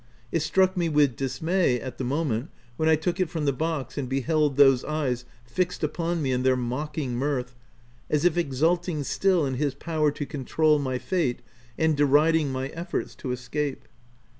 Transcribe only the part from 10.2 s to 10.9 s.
control